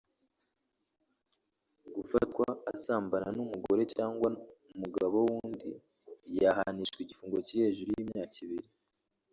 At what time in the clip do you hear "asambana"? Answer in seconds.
2.73-3.27